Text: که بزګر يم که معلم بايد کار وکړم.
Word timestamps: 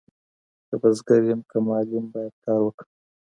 که 0.67 0.75
بزګر 0.81 1.21
يم 1.29 1.41
که 1.49 1.57
معلم 1.65 2.05
بايد 2.13 2.35
کار 2.43 2.59
وکړم. 2.63 2.91